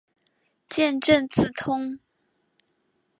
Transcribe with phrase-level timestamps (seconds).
[0.67, 1.93] 见正字通。